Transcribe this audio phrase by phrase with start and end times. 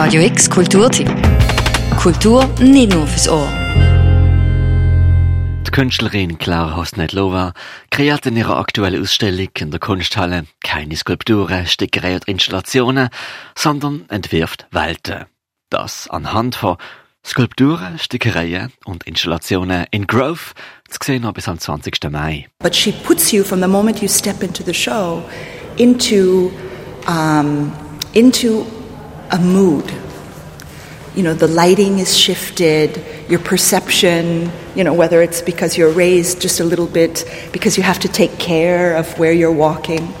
[0.00, 1.10] Radio X Kulturtipp.
[1.96, 3.48] Kultur nicht nur fürs Ohr.
[5.66, 7.52] Die Künstlerin Clara Hosnetlova
[7.90, 13.08] kreiert in ihrer aktuellen Ausstellung in der Kunsthalle keine Skulpturen, Stickerei oder Installationen,
[13.56, 15.24] sondern entwirft Welten.
[15.68, 16.76] Das anhand von
[17.26, 20.54] Skulpturen, Stickereien und Installationen in Grove
[20.88, 22.08] zu sehen noch bis am 20.
[22.08, 22.46] Mai.
[22.60, 25.24] But she puts you from the moment you step into the show
[25.76, 26.52] into
[27.08, 27.72] um,
[28.12, 28.64] into
[29.30, 29.92] a mood.
[31.14, 36.40] You know, the lighting is shifted, your perception, you know, whether it's because you're raised
[36.40, 40.12] just a little bit, because you have to take care of where you're walking,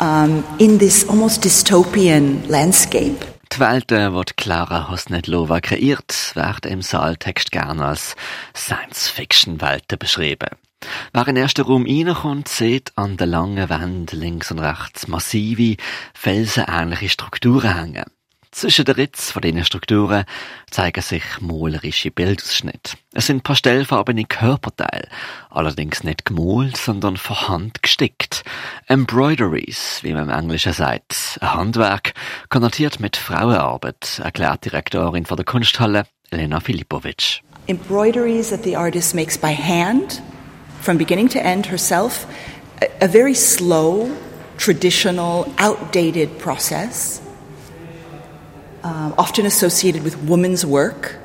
[0.00, 3.24] um, in this almost dystopian landscape.
[3.50, 8.14] Die Welten, die Clara Hosnetlova kreiert, werden im Saaltext gerne als
[8.54, 10.50] Science-Fiction-Welten beschrieben.
[11.12, 15.76] Wer in den ersten Raum reinkommt, sieht an der langen Wand links und rechts massive,
[16.14, 18.04] felsenähnliche Strukturen hängen.
[18.50, 20.24] Zwischen den Ritz von diesen Strukturen
[20.70, 22.96] zeigen sich malerische Bildausschnitte.
[23.12, 25.08] Es sind pastellfarbene Körperteile,
[25.50, 28.44] allerdings nicht gemalt, sondern von Hand gestickt.
[28.86, 31.38] Embroideries, wie man im Englischen sagt.
[31.40, 32.14] Ein Handwerk,
[32.48, 37.42] konnotiert mit Frauenarbeit, erklärt die Rektorin von der Kunsthalle, Elena Filipovic.
[37.66, 40.22] Embroideries that the artist makes by hand,
[40.80, 42.26] from beginning to end herself,
[43.02, 44.10] a very slow,
[44.56, 47.20] traditional, outdated process.
[48.82, 51.16] Uh, often associated with woman's work.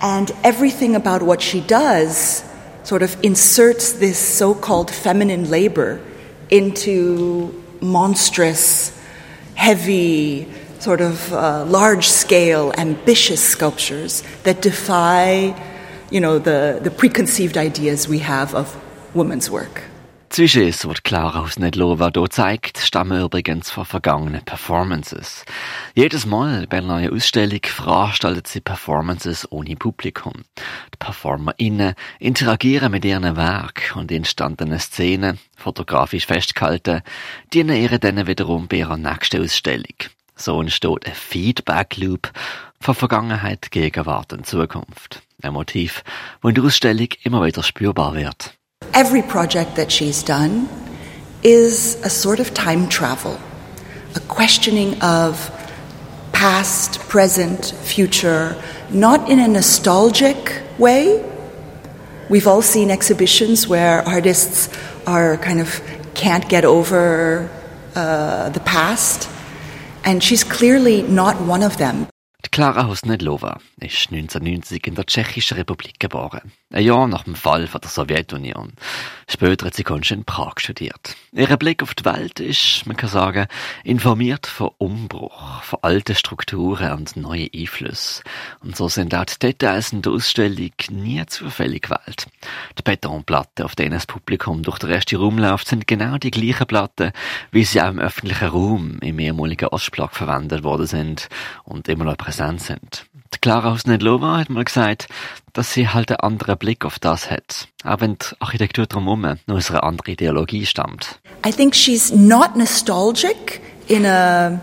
[0.00, 2.44] And everything about what she does
[2.82, 6.00] sort of inserts this so called feminine labor
[6.50, 8.98] into monstrous,
[9.54, 10.46] heavy,
[10.78, 15.54] sort of uh, large scale, ambitious sculptures that defy
[16.10, 18.80] you know, the, the preconceived ideas we have of
[19.16, 19.82] women's work.
[20.34, 25.44] Sujets, die Clara Husnedlova hier zeigt, stammen übrigens von vergangenen Performances.
[25.94, 30.32] Jedes Mal bei einer neuen Ausstellung veranstaltet sie Performances ohne Publikum.
[30.92, 37.02] Die PerformerInnen interagieren mit ihren Werk und entstandenen Szenen, fotografisch festgehalten,
[37.52, 39.94] dienen ihr dann wiederum bei ihrer nächsten Ausstellung.
[40.34, 42.32] So entsteht ein Feedback-Loop
[42.80, 45.22] von Vergangenheit, Gegenwart und Zukunft.
[45.42, 46.02] Ein Motiv,
[46.42, 48.58] das in der Ausstellung immer wieder spürbar wird.
[48.94, 50.68] Every project that she's done
[51.42, 53.40] is a sort of time travel,
[54.14, 55.50] a questioning of
[56.30, 58.56] past, present, future,
[58.90, 61.28] not in a nostalgic way.
[62.30, 64.68] We've all seen exhibitions where artists
[65.08, 65.82] are kind of
[66.14, 67.50] can't get over
[67.96, 69.28] uh, the past,
[70.04, 72.06] and she's clearly not one of them.
[72.50, 76.52] Klara Husnedlova ist 1990 in der Tschechischen Republik geboren.
[76.72, 78.72] Ein Jahr nach dem Fall von der Sowjetunion.
[79.28, 81.16] Später hat sie Kunst in Prag studiert.
[81.32, 83.46] Ihr Blick auf die Welt ist, man kann sagen,
[83.84, 88.24] informiert von Umbruch, von alten Strukturen und neuen Einflüssen.
[88.60, 92.26] Und so sind auch die Details in der Ausstellung nie zufällig gewählt.
[92.78, 96.66] Die Betonplatten, auf denen das Publikum durch den ersten Raum läuft, sind genau die gleichen
[96.66, 97.12] Platten,
[97.50, 101.28] wie sie auch im öffentlichen Raum im ehemaligen Ostblock verwendet worden sind
[101.64, 102.16] und immer noch
[102.58, 103.06] sind.
[103.34, 105.08] Die Clara Husnedlova hat mal gesagt,
[105.52, 107.68] dass sie halt einen anderen Blick auf das hat.
[107.84, 111.20] Auch wenn die Architektur drumherum noch aus einer anderen Ideologie stammt.
[111.44, 114.60] I think she's not nostalgic in a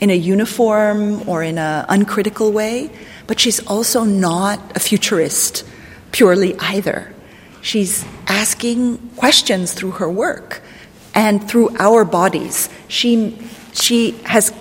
[0.00, 2.90] in a uniform or in a uncritical way,
[3.26, 5.64] but she's also not a futurist
[6.12, 7.10] purely either.
[7.62, 10.62] She's asking questions through her work
[11.14, 12.68] and through our bodies.
[12.88, 13.36] She
[13.72, 14.52] she has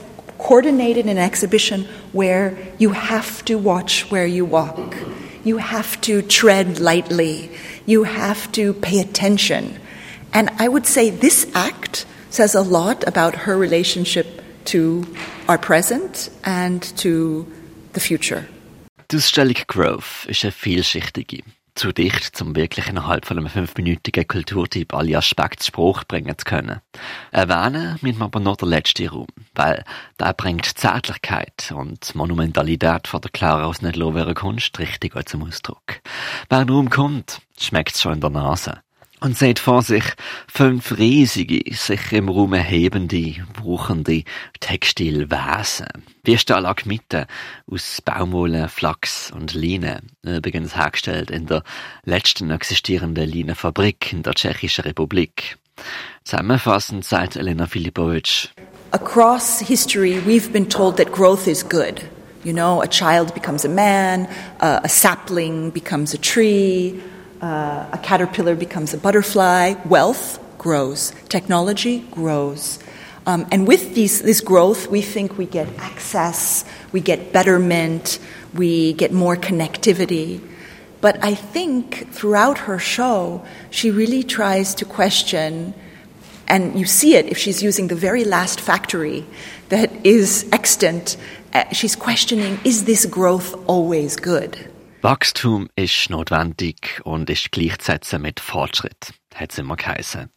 [0.44, 4.96] coordinated an exhibition where you have to watch where you walk.
[5.44, 7.50] You have to tread lightly.
[7.86, 9.80] You have to pay attention.
[10.34, 15.06] And I would say this act says a lot about her relationship to
[15.48, 17.48] our present and to
[17.94, 18.48] the future.
[19.10, 21.44] Die Ausstellung Growth ist eine vielschichtige.
[21.76, 26.82] Zu dicht, um wirklich innerhalb von einem fünfminütigen Kulturtipp alle Aspekte Spruch bringen zu können.
[27.32, 29.84] Erwähnen müssen wir aber noch den letzten Raum, weil
[30.20, 36.02] der bringt Zärtlichkeit und Monumentalität von der Clara aus Nedlover Kunst richtig zum Ausdruck.
[36.50, 38.84] Wer in den Raum kommt, schmeckt es schon in der Nase
[39.24, 40.04] und sieht vor sich
[40.48, 44.24] fünf riesige, sich im Raum erhebende, wuchernde
[44.60, 45.88] Textilwesen.
[46.26, 47.26] Wie Stalagmiten
[47.72, 51.64] aus Baumwolle, Flachs und Line, übrigens hergestellt in der
[52.04, 55.58] letzten existierenden Linenfabrik in der Tschechischen Republik.
[56.26, 58.50] Zusammenfassend sagt Elena Filipovic.
[58.92, 62.02] Across history, we've been told that growth is good.
[62.44, 64.28] You know, a child becomes a man,
[64.60, 67.00] a sapling becomes a tree,
[67.44, 72.80] uh, a caterpillar becomes a butterfly, wealth grows, technology grows,
[73.26, 78.20] Um, and with these, this growth, we think we get access, we get betterment,
[78.54, 80.42] we get more connectivity.
[81.00, 85.74] But I think throughout her show, she really tries to question,
[86.48, 89.26] and you see it if she's using the very last factory
[89.70, 91.16] that is extant.
[91.54, 94.73] Uh, she's questioning is this growth always good?
[95.04, 100.30] Wachstum ist notwendig und ist gleichzusetzen mit Fortschritt, hat es immer geheißen.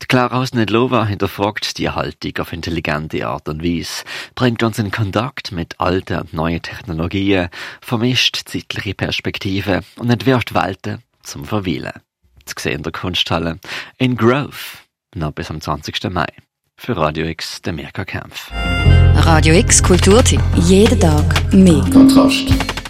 [0.00, 4.04] Die Clara Hausnedlova hinterfragt die Haltung auf intelligente Art und Weise,
[4.34, 7.50] bringt uns in Kontakt mit alten und neuen Technologien,
[7.82, 11.92] vermischt zeitliche Perspektiven und entwirft Welten zum Verweilen.
[12.46, 13.58] Zu sehen in der Kunsthalle
[13.98, 14.78] in Grove,
[15.14, 16.04] noch bis am 20.
[16.10, 16.28] Mai.
[16.78, 18.50] Für Radio X, der Mirka Kempf.
[18.52, 20.40] Radio X Kulturtipp.
[20.54, 21.84] Jeden Tag mehr.
[21.92, 22.75] Kontrast.